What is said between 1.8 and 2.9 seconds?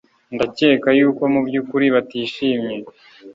batishimye